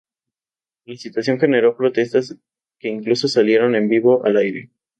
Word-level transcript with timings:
La 0.85 0.95
situación 0.95 1.39
generó 1.39 1.77
protestas 1.77 2.35
que 2.79 2.87
incluso 2.87 3.27
salieron 3.27 3.75
en 3.75 3.87
vivo 3.87 4.25
al 4.25 4.37
aire. 4.37 4.71